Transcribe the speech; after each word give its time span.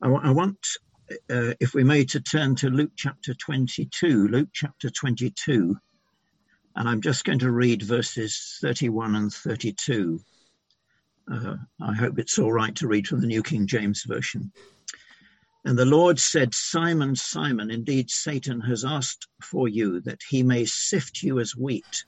I, 0.00 0.08
I 0.08 0.30
want, 0.30 0.58
uh, 1.30 1.54
if 1.60 1.74
we 1.74 1.84
may, 1.84 2.04
to 2.04 2.20
turn 2.20 2.54
to 2.56 2.70
Luke 2.70 2.92
chapter 2.96 3.34
22. 3.34 4.28
Luke 4.28 4.48
chapter 4.52 4.90
22. 4.90 5.76
And 6.76 6.88
I'm 6.88 7.00
just 7.00 7.24
going 7.24 7.40
to 7.40 7.50
read 7.50 7.82
verses 7.82 8.58
31 8.60 9.16
and 9.16 9.32
32. 9.32 10.20
Uh, 11.30 11.56
I 11.80 11.94
hope 11.94 12.18
it's 12.18 12.38
all 12.38 12.52
right 12.52 12.74
to 12.76 12.86
read 12.86 13.08
from 13.08 13.20
the 13.20 13.26
New 13.26 13.42
King 13.42 13.66
James 13.66 14.04
Version. 14.06 14.52
And 15.64 15.76
the 15.76 15.84
Lord 15.84 16.20
said, 16.20 16.54
Simon, 16.54 17.16
Simon, 17.16 17.70
indeed 17.70 18.10
Satan 18.10 18.60
has 18.60 18.84
asked 18.84 19.26
for 19.42 19.68
you 19.68 20.00
that 20.02 20.20
he 20.28 20.42
may 20.42 20.64
sift 20.64 21.22
you 21.22 21.40
as 21.40 21.56
wheat. 21.56 22.04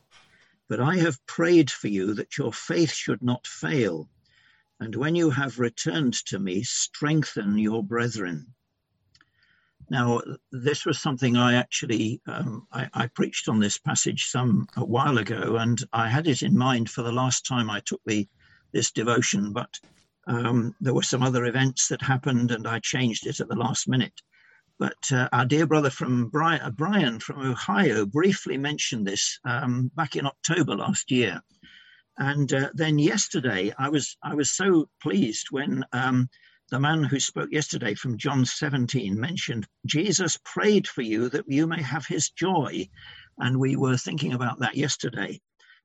But 0.68 0.80
I 0.80 0.96
have 0.98 1.26
prayed 1.26 1.70
for 1.70 1.88
you 1.88 2.14
that 2.14 2.38
your 2.38 2.52
faith 2.52 2.92
should 2.92 3.22
not 3.22 3.46
fail. 3.46 4.08
And 4.80 4.96
when 4.96 5.14
you 5.14 5.30
have 5.30 5.58
returned 5.58 6.14
to 6.26 6.38
me, 6.38 6.62
strengthen 6.62 7.58
your 7.58 7.84
brethren. 7.84 8.54
Now, 9.90 10.22
this 10.52 10.86
was 10.86 10.98
something 10.98 11.36
I 11.36 11.54
actually 11.54 12.22
um, 12.26 12.66
I, 12.72 12.88
I, 12.94 13.06
preached 13.08 13.48
on 13.48 13.58
this 13.58 13.76
passage 13.76 14.26
some 14.26 14.68
a 14.76 14.84
while 14.84 15.18
ago, 15.18 15.56
and 15.56 15.82
I 15.92 16.08
had 16.08 16.28
it 16.28 16.42
in 16.42 16.56
mind 16.56 16.88
for 16.88 17.02
the 17.02 17.12
last 17.12 17.44
time 17.44 17.68
I 17.68 17.80
took 17.80 18.00
the 18.06 18.28
this 18.72 18.92
devotion, 18.92 19.52
but 19.52 19.80
um, 20.26 20.74
there 20.80 20.94
were 20.94 21.02
some 21.02 21.22
other 21.22 21.44
events 21.44 21.88
that 21.88 22.00
happened, 22.00 22.52
and 22.52 22.66
I 22.68 22.78
changed 22.78 23.26
it 23.26 23.40
at 23.40 23.48
the 23.48 23.56
last 23.56 23.88
minute. 23.88 24.22
But 24.78 25.12
uh, 25.12 25.28
our 25.32 25.44
dear 25.44 25.66
brother 25.66 25.90
from 25.90 26.28
Brian, 26.28 26.62
uh, 26.62 26.70
Brian, 26.70 27.18
from 27.18 27.40
Ohio 27.40 28.06
briefly 28.06 28.56
mentioned 28.56 29.06
this 29.06 29.40
um, 29.44 29.90
back 29.94 30.16
in 30.16 30.24
October 30.24 30.74
last 30.74 31.10
year. 31.10 31.42
And 32.20 32.52
uh, 32.52 32.68
then 32.74 32.98
yesterday, 32.98 33.72
I 33.78 33.88
was 33.88 34.16
I 34.22 34.34
was 34.34 34.50
so 34.54 34.90
pleased 35.00 35.46
when 35.50 35.84
um, 35.92 36.28
the 36.70 36.78
man 36.78 37.02
who 37.02 37.18
spoke 37.18 37.48
yesterday 37.50 37.94
from 37.94 38.18
John 38.18 38.44
17 38.44 39.18
mentioned 39.18 39.66
Jesus 39.86 40.38
prayed 40.44 40.86
for 40.86 41.00
you 41.00 41.30
that 41.30 41.46
you 41.48 41.66
may 41.66 41.82
have 41.82 42.06
his 42.06 42.28
joy. 42.28 42.86
And 43.38 43.58
we 43.58 43.74
were 43.74 43.96
thinking 43.96 44.34
about 44.34 44.60
that 44.60 44.76
yesterday. 44.76 45.40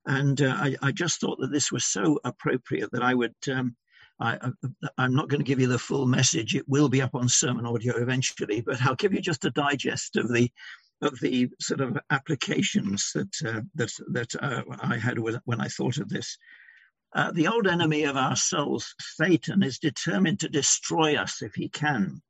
And 0.05 0.41
uh, 0.41 0.55
I, 0.57 0.75
I, 0.81 0.91
just 0.91 1.21
thought 1.21 1.39
that 1.39 1.53
this 1.53 1.71
was 1.71 1.85
so 1.85 2.19
appropriate 2.25 2.91
that 2.91 3.01
I 3.01 3.13
would. 3.15 3.33
Um, 3.49 3.77
I, 4.19 4.37
am 4.97 5.15
not 5.15 5.29
going 5.29 5.39
to 5.39 5.45
give 5.45 5.59
you 5.59 5.67
the 5.67 5.79
full 5.79 6.05
message. 6.05 6.55
It 6.55 6.67
will 6.67 6.89
be 6.89 7.01
up 7.01 7.15
on 7.15 7.27
sermon 7.27 7.65
audio 7.65 7.97
eventually, 7.97 8.61
but 8.61 8.81
I'll 8.81 8.95
give 8.95 9.13
you 9.13 9.21
just 9.21 9.45
a 9.45 9.51
digest 9.51 10.15
of 10.15 10.31
the 10.31 10.49
of 11.01 11.19
the 11.19 11.49
sort 11.59 11.81
of 11.81 11.97
applications 12.09 13.11
that 13.13 13.35
uh, 13.45 13.61
that 13.75 13.91
that 14.11 14.35
uh, 14.41 14.63
I 14.79 14.97
had 14.97 15.17
when 15.19 15.61
I 15.61 15.67
thought 15.67 15.97
of 15.97 16.09
this. 16.09 16.37
Uh, 17.13 17.31
the 17.31 17.47
old 17.47 17.65
enemy 17.65 18.03
of 18.03 18.17
our 18.17 18.35
souls, 18.35 18.93
Satan, 18.99 19.63
is 19.63 19.79
determined 19.79 20.41
to 20.41 20.49
destroy 20.49 21.15
us 21.15 21.41
if 21.41 21.55
he 21.55 21.69
can. 21.69 22.21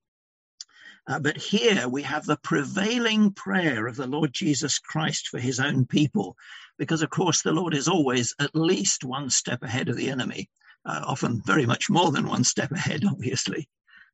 Uh, 1.07 1.19
but 1.19 1.37
here 1.37 1.87
we 1.87 2.01
have 2.03 2.25
the 2.25 2.37
prevailing 2.37 3.31
prayer 3.31 3.87
of 3.87 3.95
the 3.95 4.07
Lord 4.07 4.33
Jesus 4.33 4.79
Christ 4.79 5.27
for 5.27 5.39
his 5.39 5.59
own 5.59 5.85
people, 5.85 6.35
because 6.77 7.01
of 7.01 7.09
course 7.09 7.41
the 7.41 7.51
Lord 7.51 7.75
is 7.75 7.87
always 7.87 8.33
at 8.39 8.55
least 8.55 9.03
one 9.03 9.29
step 9.29 9.61
ahead 9.61 9.87
of 9.89 9.97
the 9.97 10.09
enemy, 10.09 10.49
uh, 10.85 11.03
often 11.05 11.41
very 11.45 11.65
much 11.65 11.89
more 11.89 12.11
than 12.11 12.27
one 12.27 12.43
step 12.43 12.71
ahead, 12.71 13.05
obviously. 13.09 13.67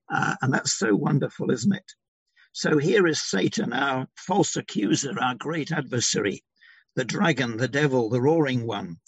Uh, 0.09 0.35
and 0.41 0.53
that's 0.53 0.73
so 0.73 0.95
wonderful, 0.95 1.51
isn't 1.51 1.73
it? 1.73 1.93
So 2.53 2.77
here 2.77 3.07
is 3.07 3.21
Satan, 3.21 3.71
our 3.71 4.07
false 4.15 4.57
accuser, 4.57 5.17
our 5.21 5.35
great 5.35 5.71
adversary, 5.71 6.43
the 6.95 7.05
dragon, 7.05 7.57
the 7.57 7.69
devil, 7.69 8.09
the 8.09 8.21
roaring 8.21 8.67
one, 8.67 8.99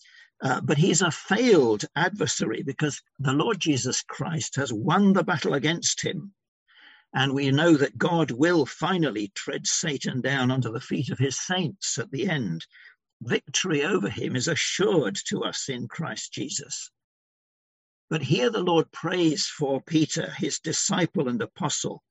uh, 0.42 0.62
but 0.62 0.78
he's 0.78 1.02
a 1.02 1.12
failed 1.12 1.86
adversary 1.96 2.64
because 2.64 3.02
the 3.20 3.34
Lord 3.34 3.60
Jesus 3.60 4.02
Christ 4.02 4.56
has 4.56 4.72
won 4.74 5.14
the 5.14 5.24
battle 5.24 5.54
against 5.54 6.02
him. 6.02 6.34
And 7.14 7.34
we 7.34 7.52
know 7.52 7.78
that 7.78 7.98
God 7.98 8.32
will 8.32 8.66
finally 8.66 9.32
tread 9.36 9.68
Satan 9.68 10.22
down 10.22 10.50
under 10.50 10.72
the 10.72 10.82
feet 10.82 11.10
of 11.10 11.20
his 11.20 11.40
saints 11.40 11.98
at 11.98 12.12
the 12.12 12.30
end. 12.30 12.66
Victory 13.22 13.84
over 13.84 14.10
him 14.10 14.36
is 14.36 14.48
assured 14.48 15.18
to 15.28 15.44
us 15.44 15.70
in 15.70 15.88
Christ 15.88 16.34
Jesus. 16.34 16.92
But 18.10 18.24
here 18.24 18.50
the 18.50 18.64
Lord 18.64 18.92
prays 18.92 19.48
for 19.48 19.82
Peter, 19.82 20.32
his 20.32 20.60
disciple 20.60 21.28
and 21.28 21.42
apostle, 21.42 22.04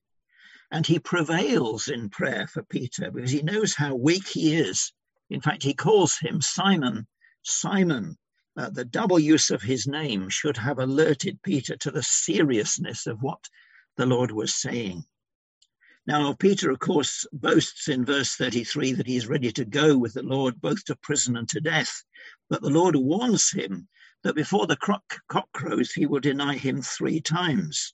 and 0.73 0.87
he 0.87 0.99
prevails 0.99 1.89
in 1.89 2.09
prayer 2.09 2.47
for 2.47 2.63
Peter 2.63 3.11
because 3.11 3.31
he 3.31 3.43
knows 3.43 3.75
how 3.75 3.95
weak 3.95 4.27
he 4.27 4.57
is. 4.57 4.91
In 5.29 5.43
fact, 5.43 5.63
he 5.63 5.75
calls 5.75 6.17
him 6.19 6.41
Simon, 6.41 7.07
Simon, 7.43 8.17
uh, 8.57 8.71
the 8.71 8.87
double 8.87 9.19
use 9.19 9.51
of 9.51 9.61
his 9.61 9.87
name 9.87 10.31
should 10.31 10.57
have 10.57 10.79
alerted 10.79 11.43
Peter 11.43 11.77
to 11.77 11.91
the 11.91 12.03
seriousness 12.03 13.07
of 13.07 13.23
what 13.23 13.51
the 13.99 14.07
Lord 14.07 14.31
was 14.31 14.55
saying. 14.55 15.05
Now, 16.07 16.33
Peter, 16.33 16.71
of 16.71 16.79
course, 16.79 17.27
boasts 17.33 17.89
in 17.89 18.07
verse 18.07 18.35
33 18.35 18.95
that 18.95 19.07
he's 19.07 19.27
ready 19.27 19.53
to 19.53 19.67
go 19.67 19.99
with 19.99 20.15
the 20.15 20.23
Lord 20.23 20.59
both 20.61 20.87
to 20.87 20.97
prison 20.97 21.37
and 21.37 21.49
to 21.51 21.61
death. 21.61 22.03
But 22.49 22.63
the 22.63 22.71
Lord 22.71 22.97
warns 22.97 23.51
him 23.51 23.89
that 24.23 24.35
before 24.35 24.67
the 24.67 24.77
cock 24.77 25.53
crows, 25.53 25.93
he 25.93 26.07
will 26.07 26.21
deny 26.21 26.57
him 26.57 26.81
three 26.81 27.21
times. 27.21 27.93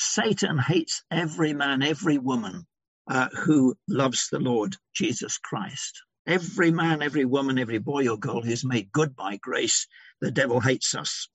Satan 0.00 0.58
hates 0.58 1.02
every 1.10 1.52
man, 1.52 1.82
every 1.82 2.18
woman 2.18 2.68
uh, 3.10 3.28
who 3.30 3.76
loves 3.88 4.28
the 4.28 4.38
Lord 4.38 4.76
Jesus 4.94 5.38
Christ. 5.38 6.00
Every 6.24 6.70
man, 6.70 7.02
every 7.02 7.24
woman, 7.24 7.58
every 7.58 7.78
boy 7.78 8.06
or 8.06 8.16
girl 8.16 8.40
who's 8.40 8.64
made 8.64 8.92
good 8.92 9.16
by 9.16 9.38
grace, 9.38 9.88
the 10.20 10.30
devil 10.30 10.60
hates 10.60 10.94
us. 10.94 11.28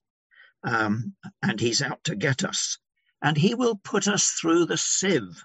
Um, 0.64 1.14
and 1.42 1.60
he's 1.60 1.82
out 1.82 2.06
to 2.06 2.16
get 2.16 2.46
us. 2.46 2.78
And 3.22 3.36
he 3.36 3.54
will 3.54 3.76
put 3.84 4.08
us 4.08 4.30
through 4.40 4.68
the 4.68 4.78
sieve. 4.78 5.44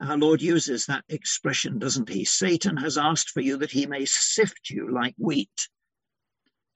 Our 0.00 0.16
Lord 0.16 0.40
uses 0.40 0.86
that 0.86 1.04
expression, 1.10 1.78
doesn't 1.78 2.08
he? 2.08 2.24
Satan 2.24 2.78
has 2.78 2.96
asked 2.96 3.28
for 3.28 3.42
you 3.42 3.58
that 3.58 3.72
he 3.72 3.84
may 3.84 4.06
sift 4.06 4.70
you 4.70 4.90
like 4.90 5.14
wheat. 5.18 5.68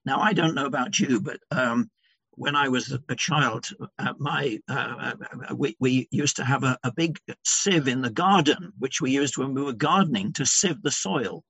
Now, 0.05 0.21
I 0.21 0.35
don't 0.35 0.55
know 0.55 0.67
about 0.67 0.99
you, 0.99 1.23
but 1.23 1.41
um, 1.51 1.91
when 2.37 2.57
I 2.57 2.69
was 2.69 2.97
a 3.09 3.15
child, 3.15 3.69
uh, 3.99 4.15
my 4.19 4.59
uh, 4.69 5.13
uh, 5.51 5.55
we, 5.55 5.77
we, 5.81 6.09
used 6.11 6.37
to 6.37 6.45
have 6.45 6.65
a, 6.65 6.79
a, 6.83 6.93
big 6.93 7.19
sieve 7.45 7.89
in 7.89 8.03
the 8.03 8.11
garden, 8.11 8.73
which 8.79 9.01
we 9.01 9.11
used 9.11 9.37
when 9.37 9.55
we 9.55 9.63
were 9.63 9.73
gardening 9.73 10.33
to 10.35 10.47
sieve 10.47 10.83
the 10.83 10.91
soil. 10.91 11.45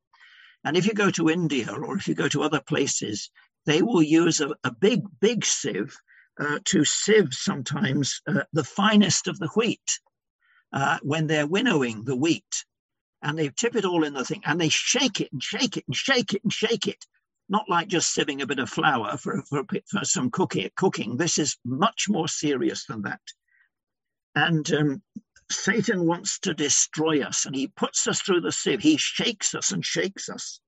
And 0.65 0.77
if 0.77 0.87
you 0.87 0.95
go 0.95 1.11
to 1.11 1.31
India 1.31 1.71
or 1.73 1.97
if 1.97 2.09
you 2.09 2.15
go 2.15 2.29
to 2.29 2.43
other 2.43 2.61
places, 2.61 3.31
they 3.67 3.83
will 3.83 4.03
use 4.03 4.41
a, 4.41 4.51
a 4.65 4.73
big, 4.73 5.03
big 5.21 5.45
sieve 5.45 5.97
uh, 6.39 6.59
to 6.65 6.85
sieve 6.85 7.33
sometimes 7.33 8.21
uh, 8.27 8.45
the 8.53 8.65
finest 8.65 9.29
of 9.29 9.39
the 9.39 9.49
wheat 9.57 10.01
uh, 10.73 10.99
when 11.03 11.27
they're 11.27 11.47
winnowing 11.47 12.05
the 12.05 12.17
wheat. 12.17 12.65
And 13.23 13.39
they 13.39 13.49
tip 13.49 13.75
it 13.75 13.85
all 13.85 14.05
in 14.05 14.15
the 14.15 14.25
thing 14.25 14.43
and 14.45 14.61
they 14.61 14.69
shake 14.69 15.21
it 15.21 15.33
and 15.33 15.43
shake 15.43 15.77
it 15.77 15.85
and 15.87 15.97
shake 15.97 16.35
it 16.35 16.43
and 16.43 16.53
shake 16.53 16.87
it. 16.87 17.05
Not 17.49 17.69
like 17.69 17.89
just 17.89 18.17
sieving 18.17 18.41
a 18.41 18.47
bit 18.47 18.59
of 18.59 18.71
flour 18.71 19.17
for, 19.17 19.43
for, 19.43 19.65
for 19.87 20.05
some 20.05 20.31
cooking, 20.31 20.71
cooking. 20.77 21.17
This 21.17 21.39
is 21.39 21.59
much 21.65 22.07
more 22.09 22.29
serious 22.29 22.87
than 22.87 23.03
that. 23.03 23.21
And 24.35 24.71
um, 24.73 25.03
Satan 25.51 26.07
wants 26.07 26.39
to 26.41 26.55
destroy 26.55 27.23
us 27.23 27.47
and 27.47 27.55
he 27.55 27.69
puts 27.69 28.07
us 28.07 28.21
through 28.23 28.41
the 28.41 28.53
sieve. 28.53 28.81
He 28.81 28.97
shakes 28.97 29.55
us 29.55 29.73
and 29.73 29.85
shakes 29.85 30.29
us. 30.29 30.61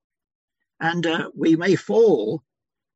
And 0.79 1.05
uh, 1.05 1.31
we 1.35 1.55
may 1.55 1.75
fall, 1.75 2.43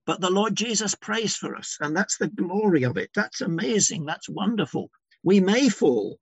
but 0.06 0.22
the 0.22 0.30
Lord 0.30 0.56
Jesus 0.56 0.94
prays 0.96 1.36
for 1.36 1.56
us. 1.56 1.78
And 1.82 1.98
that's 1.98 2.18
the 2.18 2.28
glory 2.28 2.84
of 2.84 2.98
it. 2.98 3.10
That's 3.16 3.42
amazing. 3.42 4.06
That's 4.06 4.30
wonderful. 4.30 4.92
We 5.24 5.40
may 5.40 5.70
fall, 5.70 6.20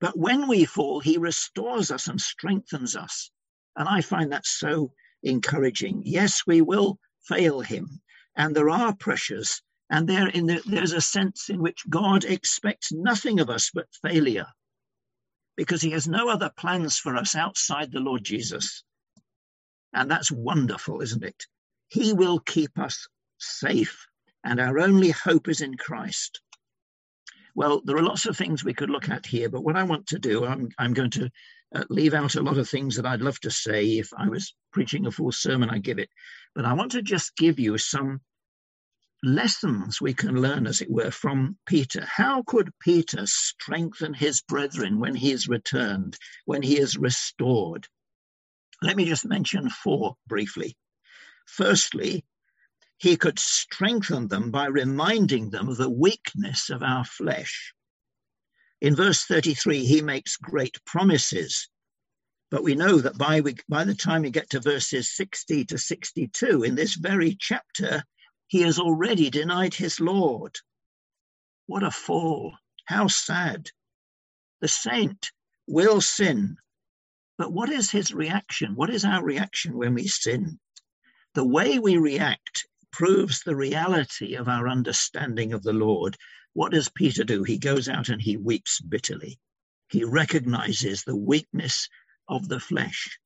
but 0.00 0.18
when 0.18 0.48
we 0.48 0.64
fall, 0.64 1.00
he 1.00 1.18
restores 1.18 1.90
us 1.90 2.08
and 2.08 2.20
strengthens 2.20 2.96
us. 2.96 3.30
And 3.76 3.88
I 3.88 4.00
find 4.00 4.32
that 4.32 4.46
so 4.46 4.92
encouraging. 5.24 6.02
Yes, 6.04 6.46
we 6.46 6.60
will 6.60 6.98
fail 7.22 7.60
him. 7.60 8.00
And 8.36 8.54
there 8.54 8.70
are 8.70 8.94
pressures. 8.94 9.62
And 9.90 10.08
there 10.08 10.28
in 10.28 10.46
the, 10.46 10.62
there's 10.66 10.92
a 10.92 11.00
sense 11.00 11.48
in 11.48 11.60
which 11.60 11.88
God 11.88 12.24
expects 12.24 12.92
nothing 12.92 13.40
of 13.40 13.50
us 13.50 13.70
but 13.72 13.86
failure 14.02 14.46
because 15.56 15.82
he 15.82 15.90
has 15.90 16.08
no 16.08 16.28
other 16.28 16.50
plans 16.56 16.98
for 16.98 17.16
us 17.16 17.34
outside 17.34 17.92
the 17.92 18.00
Lord 18.00 18.24
Jesus. 18.24 18.82
And 19.92 20.10
that's 20.10 20.30
wonderful, 20.30 21.00
isn't 21.00 21.22
it? 21.22 21.46
He 21.88 22.12
will 22.12 22.40
keep 22.40 22.78
us 22.78 23.06
safe, 23.38 24.06
and 24.42 24.60
our 24.60 24.80
only 24.80 25.10
hope 25.10 25.48
is 25.48 25.60
in 25.60 25.76
Christ. 25.76 26.40
Well, 27.54 27.82
there 27.84 27.96
are 27.96 28.02
lots 28.02 28.26
of 28.26 28.36
things 28.36 28.64
we 28.64 28.74
could 28.74 28.90
look 28.90 29.08
at 29.08 29.26
here, 29.26 29.48
but 29.48 29.62
what 29.62 29.76
I 29.76 29.84
want 29.84 30.08
to 30.08 30.18
do, 30.18 30.44
I'm, 30.44 30.70
I'm 30.78 30.92
going 30.92 31.10
to 31.10 31.30
uh, 31.74 31.84
leave 31.88 32.14
out 32.14 32.34
a 32.34 32.42
lot 32.42 32.58
of 32.58 32.68
things 32.68 32.96
that 32.96 33.06
I'd 33.06 33.22
love 33.22 33.38
to 33.40 33.50
say. 33.50 33.98
If 33.98 34.10
I 34.16 34.28
was 34.28 34.54
preaching 34.72 35.06
a 35.06 35.10
full 35.10 35.30
sermon, 35.30 35.70
I 35.70 35.78
give 35.78 35.98
it. 35.98 36.10
But 36.54 36.64
I 36.64 36.72
want 36.72 36.92
to 36.92 37.02
just 37.02 37.36
give 37.36 37.60
you 37.60 37.78
some 37.78 38.20
lessons 39.22 40.00
we 40.00 40.14
can 40.14 40.40
learn, 40.40 40.66
as 40.66 40.80
it 40.80 40.90
were, 40.90 41.10
from 41.10 41.56
Peter. 41.66 42.04
How 42.04 42.42
could 42.42 42.72
Peter 42.80 43.26
strengthen 43.26 44.14
his 44.14 44.42
brethren 44.42 44.98
when 44.98 45.14
he 45.14 45.30
is 45.30 45.48
returned, 45.48 46.16
when 46.44 46.62
he 46.62 46.78
is 46.78 46.96
restored? 46.96 47.86
Let 48.82 48.96
me 48.96 49.04
just 49.04 49.24
mention 49.24 49.70
four 49.70 50.16
briefly. 50.26 50.76
Firstly, 51.46 52.24
he 53.04 53.18
could 53.18 53.38
strengthen 53.38 54.28
them 54.28 54.50
by 54.50 54.64
reminding 54.64 55.50
them 55.50 55.68
of 55.68 55.76
the 55.76 55.90
weakness 55.90 56.70
of 56.70 56.82
our 56.82 57.04
flesh. 57.04 57.74
In 58.80 58.96
verse 58.96 59.26
33, 59.26 59.84
he 59.84 60.00
makes 60.00 60.38
great 60.38 60.82
promises. 60.86 61.68
But 62.50 62.64
we 62.64 62.74
know 62.74 62.96
that 63.02 63.18
by, 63.18 63.42
we, 63.42 63.56
by 63.68 63.84
the 63.84 63.94
time 63.94 64.22
we 64.22 64.30
get 64.30 64.48
to 64.50 64.60
verses 64.60 65.14
60 65.14 65.66
to 65.66 65.76
62, 65.76 66.62
in 66.62 66.76
this 66.76 66.94
very 66.94 67.36
chapter, 67.38 68.04
he 68.46 68.62
has 68.62 68.78
already 68.78 69.28
denied 69.28 69.74
his 69.74 70.00
Lord. 70.00 70.56
What 71.66 71.82
a 71.82 71.90
fall. 71.90 72.56
How 72.86 73.08
sad. 73.08 73.68
The 74.62 74.68
saint 74.68 75.30
will 75.66 76.00
sin. 76.00 76.56
But 77.36 77.52
what 77.52 77.68
is 77.68 77.90
his 77.90 78.14
reaction? 78.14 78.76
What 78.76 78.88
is 78.88 79.04
our 79.04 79.22
reaction 79.22 79.76
when 79.76 79.92
we 79.92 80.08
sin? 80.08 80.58
The 81.34 81.44
way 81.44 81.78
we 81.78 81.98
react 81.98 82.66
proves 82.94 83.42
the 83.42 83.56
reality 83.56 84.36
of 84.36 84.48
our 84.48 84.68
understanding 84.68 85.52
of 85.52 85.64
the 85.64 85.72
Lord. 85.72 86.16
What 86.52 86.70
does 86.70 86.88
Peter 86.88 87.24
do? 87.24 87.42
He 87.42 87.58
goes 87.58 87.88
out 87.88 88.08
and 88.08 88.22
he 88.22 88.36
weeps 88.36 88.80
bitterly. 88.80 89.40
He 89.90 90.04
recognizes 90.04 91.02
the 91.02 91.16
weakness 91.16 91.88
of 92.28 92.48
the 92.48 92.60
flesh. 92.60 93.18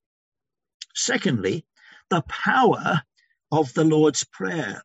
Secondly, 0.94 1.66
the 2.08 2.22
power 2.22 3.02
of 3.52 3.74
the 3.74 3.84
Lord's 3.84 4.24
Prayer. 4.24 4.82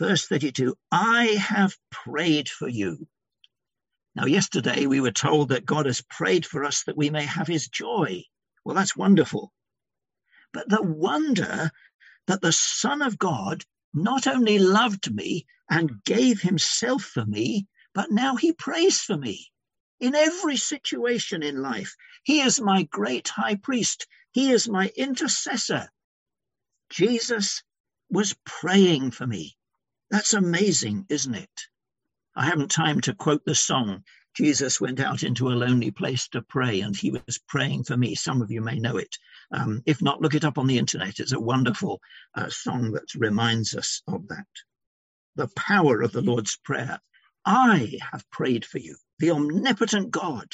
Verse 0.00 0.26
32 0.26 0.74
I 0.90 1.26
have 1.26 1.76
prayed 1.92 2.48
for 2.48 2.68
you. 2.68 3.06
Now, 4.16 4.26
yesterday 4.26 4.86
we 4.86 5.00
were 5.00 5.12
told 5.12 5.50
that 5.50 5.64
God 5.64 5.86
has 5.86 6.02
prayed 6.02 6.44
for 6.44 6.64
us 6.64 6.82
that 6.84 6.96
we 6.96 7.10
may 7.10 7.24
have 7.24 7.46
his 7.46 7.68
joy. 7.68 8.24
Well, 8.64 8.74
that's 8.74 8.96
wonderful. 8.96 9.52
But 10.52 10.68
the 10.68 10.82
wonder 10.82 11.70
that 12.26 12.40
the 12.40 12.52
Son 12.52 13.02
of 13.02 13.18
God 13.18 13.64
not 13.96 14.26
only 14.26 14.58
loved 14.58 15.12
me 15.14 15.46
and 15.70 16.04
gave 16.04 16.42
himself 16.42 17.02
for 17.02 17.24
me, 17.24 17.66
but 17.94 18.10
now 18.10 18.36
he 18.36 18.52
prays 18.52 19.00
for 19.00 19.16
me 19.16 19.50
in 19.98 20.14
every 20.14 20.56
situation 20.56 21.42
in 21.42 21.62
life. 21.62 21.96
He 22.22 22.40
is 22.40 22.60
my 22.60 22.82
great 22.84 23.28
high 23.28 23.56
priest, 23.56 24.06
he 24.32 24.50
is 24.50 24.68
my 24.68 24.92
intercessor. 24.96 25.88
Jesus 26.90 27.62
was 28.10 28.36
praying 28.44 29.12
for 29.12 29.26
me. 29.26 29.56
That's 30.10 30.34
amazing, 30.34 31.06
isn't 31.08 31.34
it? 31.34 31.60
I 32.36 32.44
haven't 32.44 32.70
time 32.70 33.00
to 33.02 33.14
quote 33.14 33.44
the 33.46 33.54
song. 33.54 34.04
Jesus 34.36 34.82
went 34.82 35.00
out 35.00 35.22
into 35.22 35.48
a 35.48 35.56
lonely 35.56 35.90
place 35.90 36.28
to 36.28 36.42
pray, 36.42 36.80
and 36.82 36.94
he 36.94 37.10
was 37.10 37.40
praying 37.48 37.84
for 37.84 37.96
me. 37.96 38.14
Some 38.14 38.42
of 38.42 38.50
you 38.50 38.60
may 38.60 38.78
know 38.78 38.98
it. 38.98 39.16
Um, 39.50 39.82
if 39.86 40.02
not, 40.02 40.20
look 40.20 40.34
it 40.34 40.44
up 40.44 40.58
on 40.58 40.66
the 40.66 40.76
internet. 40.76 41.20
It's 41.20 41.32
a 41.32 41.40
wonderful 41.40 42.02
uh, 42.34 42.50
song 42.50 42.92
that 42.92 43.14
reminds 43.14 43.74
us 43.74 44.02
of 44.06 44.28
that. 44.28 44.46
The 45.36 45.48
power 45.56 46.02
of 46.02 46.12
the 46.12 46.20
Lord's 46.20 46.56
Prayer. 46.56 46.98
I 47.46 47.98
have 48.12 48.30
prayed 48.30 48.66
for 48.66 48.78
you, 48.78 48.96
the 49.18 49.30
omnipotent 49.30 50.10
God, 50.10 50.48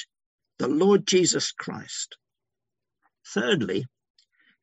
the 0.59 0.69
Lord 0.69 1.05
Jesus 1.05 1.51
Christ. 1.51 2.15
Thirdly, 3.27 3.87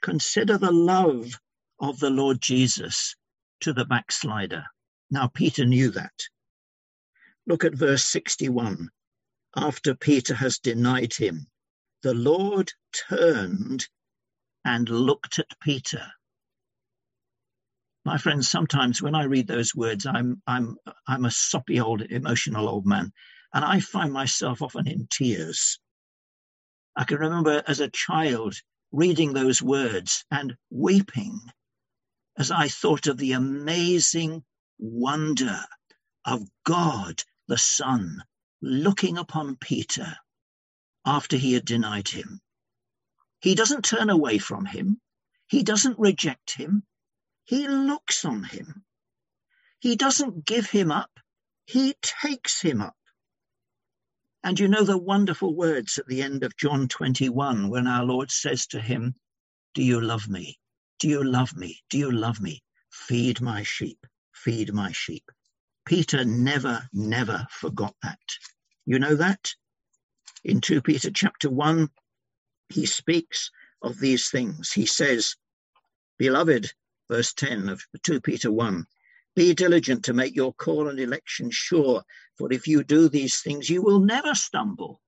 consider 0.01 0.57
the 0.57 0.73
love 0.73 1.39
of 1.79 1.99
the 1.99 2.11
Lord 2.11 2.41
Jesus 2.41 3.17
to 3.61 3.75
the 3.75 3.85
backslider. 3.85 4.65
Now, 5.11 5.27
Peter 5.27 5.67
knew 5.67 5.91
that. 5.91 6.15
Look 7.47 7.65
at 7.65 7.75
verse 7.75 8.05
61. 8.05 8.89
After 9.57 9.95
Peter 9.95 10.35
has 10.35 10.59
denied 10.59 11.15
him, 11.15 11.49
the 12.03 12.15
Lord 12.15 12.73
turned 12.93 13.89
and 14.65 14.89
looked 14.89 15.39
at 15.39 15.59
Peter. 15.61 16.13
My 18.05 18.17
friends, 18.19 18.49
sometimes 18.49 19.03
when 19.03 19.15
I 19.15 19.25
read 19.25 19.47
those 19.47 19.75
words, 19.75 20.07
I'm, 20.07 20.43
I'm, 20.47 20.77
I'm 21.07 21.25
a 21.25 21.31
soppy 21.31 21.81
old, 21.81 22.03
emotional 22.03 22.69
old 22.69 22.87
man, 22.87 23.13
and 23.53 23.65
I 23.65 23.81
find 23.81 24.13
myself 24.13 24.63
often 24.63 24.87
in 24.87 25.09
tears. 25.11 25.81
I 26.97 27.05
can 27.05 27.19
remember 27.19 27.63
as 27.67 27.81
a 27.81 27.91
child 27.91 28.55
reading 28.93 29.33
those 29.33 29.63
words 29.63 30.25
and 30.31 30.57
weeping 30.71 31.41
as 32.39 32.51
I 32.51 32.69
thought 32.69 33.07
of 33.07 33.19
the 33.19 33.33
amazing 33.33 34.45
wonder 34.79 35.61
of 36.25 36.49
God 36.65 37.23
the 37.49 37.59
Son 37.59 38.23
looking 38.63 39.19
upon 39.19 39.57
Peter 39.57 40.17
after 41.05 41.37
he 41.37 41.55
had 41.55 41.65
denied 41.65 42.09
him. 42.09 42.41
He 43.41 43.55
doesn't 43.55 43.85
turn 43.85 44.11
away 44.11 44.39
from 44.39 44.67
him. 44.67 45.01
He 45.49 45.63
doesn't 45.63 45.99
reject 45.99 46.53
him. 46.53 46.85
He 47.45 47.69
looks 47.69 48.25
on 48.25 48.45
him. 48.45 48.85
He 49.81 49.97
doesn't 49.97 50.45
give 50.45 50.71
him 50.71 50.93
up. 50.93 51.11
He 51.67 51.95
takes 52.03 52.61
him 52.61 52.83
up. 52.83 52.97
And 54.43 54.59
you 54.59 54.69
know 54.69 54.85
the 54.85 54.99
wonderful 54.99 55.55
words 55.55 55.99
at 55.99 56.07
the 56.07 56.23
end 56.23 56.45
of 56.45 56.57
John 56.57 56.89
21 56.89 57.69
when 57.71 57.87
our 57.87 58.05
Lord 58.05 58.31
says 58.31 58.67
to 58.69 58.81
him, 58.81 59.15
Do 59.75 59.83
you 59.83 60.01
love 60.01 60.29
me? 60.29 60.59
Do 60.99 61.09
you 61.09 61.25
love 61.25 61.57
me? 61.57 61.81
Do 61.91 61.99
you 61.99 62.11
love 62.11 62.41
me? 62.41 62.63
Feed 62.91 63.41
my 63.41 63.63
sheep. 63.63 64.07
Feed 64.33 64.73
my 64.73 64.93
sheep. 64.93 65.31
Peter 65.87 66.25
never, 66.25 66.89
never 66.93 67.47
forgot 67.51 67.95
that. 68.03 68.19
You 68.87 68.99
know 68.99 69.15
that? 69.17 69.55
In 70.45 70.61
2 70.61 70.83
Peter 70.83 71.11
chapter 71.11 71.51
1, 71.51 71.89
he 72.69 72.87
speaks 72.87 73.51
of 73.83 73.99
these 73.99 74.31
things. 74.31 74.73
He 74.73 74.87
says, 74.87 75.37
Beloved, 76.19 76.73
verse 77.11 77.33
10 77.33 77.69
of 77.69 77.83
2 78.03 78.21
Peter 78.21 78.53
1, 78.53 78.87
be 79.37 79.55
diligent 79.55 80.05
to 80.05 80.13
make 80.13 80.35
your 80.35 80.53
call 80.55 80.89
and 80.89 80.99
election 80.99 81.51
sure, 81.51 82.03
for 82.37 82.53
if 82.53 82.67
you 82.67 82.85
do 82.85 83.09
these 83.09 83.41
things, 83.41 83.71
you 83.71 83.83
will 83.83 84.01
never 84.01 84.35
stumble. 84.35 85.01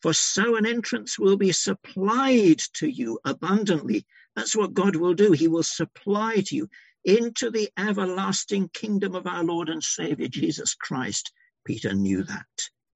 For 0.00 0.12
so 0.12 0.56
an 0.56 0.66
entrance 0.66 1.18
will 1.18 1.36
be 1.36 1.52
supplied 1.52 2.60
to 2.74 2.88
you 2.88 3.18
abundantly. 3.24 4.06
That's 4.36 4.54
what 4.54 4.74
God 4.74 4.94
will 4.94 5.14
do. 5.14 5.32
He 5.32 5.48
will 5.48 5.64
supply 5.64 6.36
to 6.46 6.56
you 6.56 6.68
into 7.04 7.50
the 7.50 7.70
everlasting 7.78 8.68
kingdom 8.72 9.14
of 9.14 9.26
our 9.26 9.44
Lord 9.44 9.68
and 9.68 9.82
Savior 9.82 10.28
Jesus 10.28 10.74
Christ. 10.74 11.32
Peter 11.64 11.94
knew 11.94 12.22
that. 12.24 12.46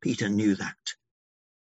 Peter 0.03 0.29
knew 0.29 0.55
that. 0.57 0.77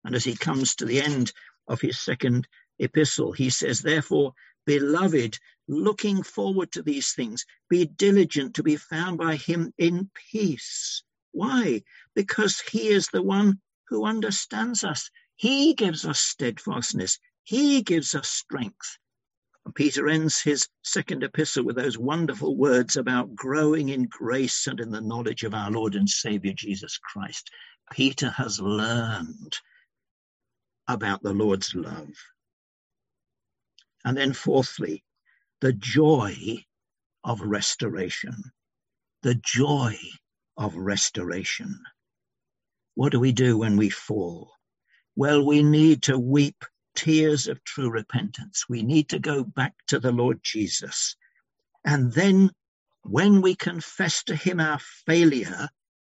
And 0.03 0.15
as 0.15 0.23
he 0.23 0.35
comes 0.35 0.75
to 0.75 0.85
the 0.85 1.01
end 1.01 1.31
of 1.67 1.81
his 1.81 1.99
second 1.99 2.47
epistle. 2.79 3.31
He 3.31 3.49
says, 3.49 3.81
Therefore, 3.81 4.33
beloved, 4.65 5.37
looking 5.67 6.23
forward 6.23 6.71
to 6.73 6.81
these 6.81 7.13
things, 7.13 7.45
be 7.69 7.85
diligent 7.85 8.55
to 8.55 8.63
be 8.63 8.75
found 8.75 9.17
by 9.17 9.35
him 9.35 9.73
in 9.77 10.09
peace. 10.31 11.03
Why? 11.31 11.83
Because 12.15 12.59
he 12.59 12.89
is 12.89 13.07
the 13.07 13.23
one 13.23 13.61
who 13.87 14.05
understands 14.05 14.83
us. 14.83 15.09
He 15.35 15.73
gives 15.73 16.05
us 16.05 16.19
steadfastness. 16.19 17.19
He 17.43 17.81
gives 17.81 18.15
us 18.15 18.29
strength. 18.29 18.97
And 19.65 19.75
Peter 19.75 20.07
ends 20.07 20.41
his 20.41 20.67
second 20.83 21.23
epistle 21.23 21.63
with 21.63 21.75
those 21.75 21.97
wonderful 21.97 22.55
words 22.55 22.97
about 22.97 23.35
growing 23.35 23.89
in 23.89 24.05
grace 24.05 24.67
and 24.67 24.79
in 24.79 24.91
the 24.91 25.01
knowledge 25.01 25.43
of 25.43 25.53
our 25.53 25.69
Lord 25.69 25.95
and 25.95 26.09
Savior 26.09 26.53
Jesus 26.53 26.97
Christ. 26.97 27.49
Peter 27.91 28.29
has 28.31 28.59
learned 28.59 29.57
about 30.87 31.21
the 31.21 31.33
Lord's 31.33 31.75
love. 31.75 32.09
And 34.03 34.17
then, 34.17 34.33
fourthly, 34.33 35.03
the 35.59 35.73
joy 35.73 36.35
of 37.23 37.41
restoration. 37.41 38.35
The 39.21 39.35
joy 39.35 39.95
of 40.57 40.75
restoration. 40.75 41.79
What 42.95 43.11
do 43.11 43.19
we 43.19 43.31
do 43.31 43.59
when 43.59 43.77
we 43.77 43.89
fall? 43.89 44.51
Well, 45.15 45.45
we 45.45 45.61
need 45.61 46.03
to 46.03 46.17
weep 46.17 46.65
tears 46.95 47.47
of 47.47 47.63
true 47.63 47.89
repentance. 47.89 48.65
We 48.67 48.83
need 48.83 49.09
to 49.09 49.19
go 49.19 49.43
back 49.43 49.73
to 49.87 49.99
the 49.99 50.11
Lord 50.11 50.39
Jesus. 50.43 51.15
And 51.85 52.11
then, 52.13 52.51
when 53.03 53.41
we 53.41 53.55
confess 53.55 54.23
to 54.25 54.35
Him 54.35 54.59
our 54.59 54.79
failure, 55.05 55.69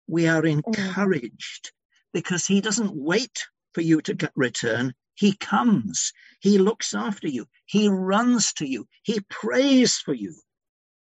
we 0.06 0.26
are 0.28 0.42
mm. 0.42 0.62
encouraged 0.64 1.72
because 2.12 2.46
He 2.46 2.60
doesn't 2.60 2.94
wait 2.94 3.46
for 3.72 3.80
you 3.80 4.00
to 4.02 4.30
return. 4.34 4.94
He 5.14 5.36
comes. 5.36 6.12
He 6.40 6.58
looks 6.58 6.94
after 6.94 7.28
you. 7.28 7.46
He 7.66 7.88
runs 7.88 8.52
to 8.54 8.66
you. 8.66 8.86
He 9.02 9.20
prays 9.30 9.98
for 9.98 10.14
you. 10.14 10.34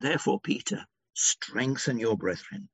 Therefore, 0.00 0.40
Peter, 0.40 0.86
strengthen 1.14 1.98
your 1.98 2.16
brethren. 2.16 2.68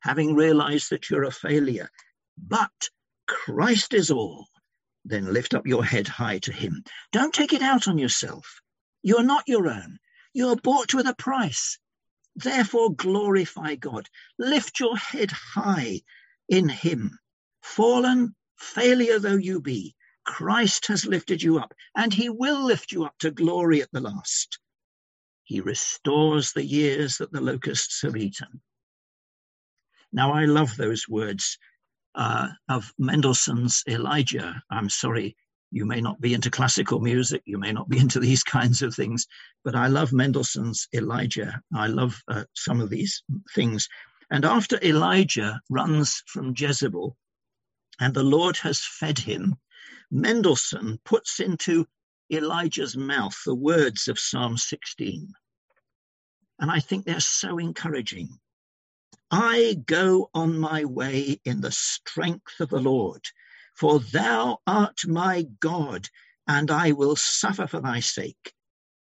Having 0.00 0.34
realized 0.34 0.90
that 0.90 1.08
you're 1.08 1.24
a 1.24 1.30
failure, 1.30 1.90
but 2.36 2.90
Christ 3.26 3.94
is 3.94 4.10
all, 4.10 4.48
then 5.04 5.32
lift 5.32 5.54
up 5.54 5.66
your 5.66 5.84
head 5.84 6.08
high 6.08 6.38
to 6.40 6.52
him. 6.52 6.82
Don't 7.12 7.34
take 7.34 7.52
it 7.52 7.62
out 7.62 7.88
on 7.88 7.98
yourself. 7.98 8.60
You're 9.02 9.22
not 9.22 9.44
your 9.46 9.68
own. 9.68 9.98
You're 10.32 10.56
bought 10.56 10.94
with 10.94 11.06
a 11.06 11.14
price. 11.14 11.78
Therefore, 12.36 12.94
glorify 12.94 13.76
God. 13.76 14.08
Lift 14.38 14.80
your 14.80 14.96
head 14.96 15.30
high 15.30 16.02
in 16.48 16.68
him. 16.68 17.18
Fallen, 17.62 18.34
Failure 18.56 19.18
though 19.18 19.36
you 19.36 19.60
be, 19.60 19.94
Christ 20.24 20.86
has 20.86 21.06
lifted 21.06 21.42
you 21.42 21.58
up, 21.58 21.74
and 21.94 22.12
he 22.14 22.28
will 22.30 22.64
lift 22.64 22.92
you 22.92 23.04
up 23.04 23.18
to 23.18 23.30
glory 23.30 23.82
at 23.82 23.90
the 23.92 24.00
last. 24.00 24.58
He 25.44 25.60
restores 25.60 26.52
the 26.52 26.64
years 26.64 27.18
that 27.18 27.30
the 27.30 27.40
locusts 27.40 28.00
have 28.02 28.16
eaten. 28.16 28.62
Now, 30.12 30.32
I 30.32 30.46
love 30.46 30.76
those 30.76 31.08
words 31.08 31.58
uh, 32.14 32.48
of 32.68 32.92
Mendelssohn's 32.98 33.82
Elijah. 33.88 34.62
I'm 34.70 34.88
sorry, 34.88 35.36
you 35.70 35.84
may 35.84 36.00
not 36.00 36.20
be 36.20 36.34
into 36.34 36.50
classical 36.50 37.00
music, 37.00 37.42
you 37.46 37.58
may 37.58 37.72
not 37.72 37.88
be 37.88 37.98
into 37.98 38.20
these 38.20 38.42
kinds 38.56 38.82
of 38.82 38.94
things, 38.94 39.26
but 39.64 39.74
I 39.74 39.88
love 39.88 40.12
Mendelssohn's 40.12 40.88
Elijah. 40.94 41.60
I 41.74 41.88
love 41.88 42.22
uh, 42.28 42.44
some 42.54 42.80
of 42.80 42.90
these 42.90 43.22
things. 43.54 43.88
And 44.30 44.44
after 44.44 44.78
Elijah 44.82 45.60
runs 45.68 46.22
from 46.26 46.54
Jezebel 46.56 47.16
and 48.00 48.14
the 48.14 48.22
Lord 48.22 48.56
has 48.58 48.80
fed 48.80 49.18
him, 49.18 49.56
Mendelssohn 50.10 50.98
puts 51.04 51.40
into 51.40 51.86
Elijah's 52.32 52.96
mouth 52.96 53.36
the 53.44 53.54
words 53.54 54.08
of 54.08 54.18
Psalm 54.18 54.56
16. 54.56 55.32
And 56.60 56.70
I 56.70 56.80
think 56.80 57.04
they're 57.04 57.20
so 57.20 57.58
encouraging. 57.58 58.38
I 59.36 59.74
go 59.84 60.30
on 60.32 60.60
my 60.60 60.84
way 60.84 61.40
in 61.44 61.60
the 61.60 61.72
strength 61.72 62.60
of 62.60 62.68
the 62.68 62.78
Lord, 62.78 63.26
for 63.74 63.98
thou 63.98 64.60
art 64.64 65.00
my 65.08 65.48
God, 65.58 66.08
and 66.46 66.70
I 66.70 66.92
will 66.92 67.16
suffer 67.16 67.66
for 67.66 67.80
thy 67.80 67.98
sake. 67.98 68.54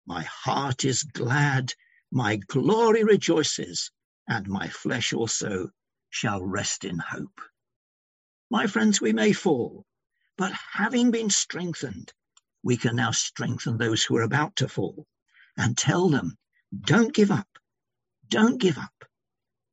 My 0.05 0.23
heart 0.23 0.83
is 0.83 1.03
glad, 1.03 1.73
my 2.11 2.35
glory 2.35 3.05
rejoices, 3.05 3.91
and 4.27 4.45
my 4.49 4.67
flesh 4.67 5.13
also 5.13 5.69
shall 6.09 6.43
rest 6.43 6.83
in 6.83 6.99
hope. 6.99 7.39
My 8.49 8.67
friends, 8.67 8.99
we 8.99 9.13
may 9.13 9.31
fall, 9.31 9.85
but 10.37 10.51
having 10.73 11.11
been 11.11 11.29
strengthened, 11.29 12.11
we 12.61 12.75
can 12.75 12.97
now 12.97 13.11
strengthen 13.11 13.77
those 13.77 14.03
who 14.03 14.17
are 14.17 14.23
about 14.23 14.57
to 14.57 14.67
fall 14.67 15.07
and 15.55 15.77
tell 15.77 16.09
them, 16.09 16.37
don't 16.77 17.13
give 17.13 17.31
up. 17.31 17.47
Don't 18.27 18.59
give 18.59 18.77
up. 18.77 18.98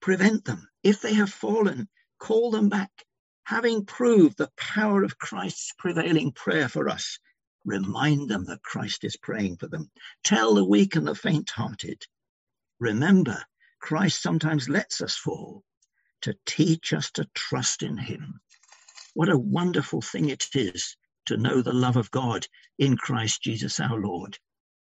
Prevent 0.06 0.44
them. 0.44 0.68
If 0.84 1.00
they 1.00 1.14
have 1.14 1.32
fallen, 1.32 1.88
call 2.20 2.52
them 2.52 2.68
back. 2.68 2.92
Having 3.42 3.86
proved 3.86 4.38
the 4.38 4.52
power 4.56 5.02
of 5.02 5.18
Christ's 5.18 5.72
prevailing 5.76 6.30
prayer 6.30 6.68
for 6.68 6.88
us, 6.88 7.18
remind 7.64 8.28
them 8.28 8.44
that 8.44 8.62
Christ 8.62 9.02
is 9.02 9.16
praying 9.16 9.56
for 9.56 9.66
them. 9.66 9.90
Tell 10.22 10.54
the 10.54 10.64
weak 10.64 10.94
and 10.94 11.08
the 11.08 11.16
faint 11.16 11.50
hearted. 11.50 12.06
Remember, 12.78 13.42
Christ 13.80 14.22
sometimes 14.22 14.68
lets 14.68 15.00
us 15.00 15.16
fall 15.16 15.64
to 16.20 16.36
teach 16.46 16.92
us 16.92 17.10
to 17.10 17.28
trust 17.34 17.82
in 17.82 17.96
him. 17.96 18.40
What 19.14 19.28
a 19.28 19.36
wonderful 19.36 20.02
thing 20.02 20.28
it 20.28 20.46
is 20.54 20.96
to 21.25 21.36
know 21.36 21.62
the 21.62 21.72
love 21.72 21.96
of 21.96 22.12
God 22.12 22.46
in 22.78 22.96
Christ 22.96 23.42
Jesus 23.42 23.80
our 23.80 23.98
Lord. 24.00 24.38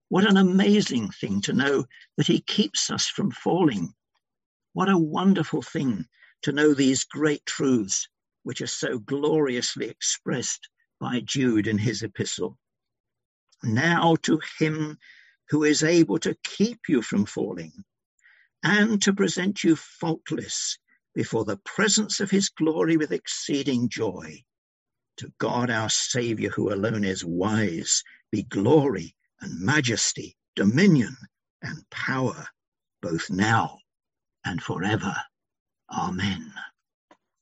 What 0.08 0.28
an 0.28 0.36
amazing 0.36 1.12
thing 1.12 1.42
to 1.42 1.52
know 1.52 1.84
that 2.16 2.26
he 2.26 2.40
keeps 2.40 2.90
us 2.90 3.06
from 3.06 3.30
falling. 3.30 3.94
What 4.74 4.88
a 4.88 4.96
wonderful 4.96 5.60
thing 5.60 6.06
to 6.42 6.52
know 6.52 6.72
these 6.72 7.04
great 7.04 7.44
truths, 7.44 8.08
which 8.42 8.62
are 8.62 8.66
so 8.66 8.98
gloriously 8.98 9.88
expressed 9.88 10.68
by 10.98 11.20
Jude 11.20 11.66
in 11.66 11.76
his 11.76 12.02
epistle. 12.02 12.58
Now 13.62 14.16
to 14.22 14.40
him 14.58 14.98
who 15.50 15.62
is 15.62 15.82
able 15.82 16.18
to 16.20 16.38
keep 16.42 16.88
you 16.88 17.02
from 17.02 17.26
falling 17.26 17.84
and 18.62 19.02
to 19.02 19.12
present 19.12 19.62
you 19.62 19.76
faultless 19.76 20.78
before 21.14 21.44
the 21.44 21.58
presence 21.58 22.20
of 22.20 22.30
his 22.30 22.48
glory 22.48 22.96
with 22.96 23.12
exceeding 23.12 23.90
joy. 23.90 24.42
To 25.18 25.30
God 25.36 25.68
our 25.68 25.90
Saviour, 25.90 26.50
who 26.50 26.72
alone 26.72 27.04
is 27.04 27.22
wise, 27.22 28.02
be 28.30 28.44
glory 28.44 29.14
and 29.42 29.60
majesty, 29.60 30.38
dominion 30.56 31.14
and 31.60 31.88
power, 31.90 32.46
both 33.02 33.28
now 33.28 33.78
and 34.44 34.62
forever. 34.62 35.14
Amen. 35.90 36.52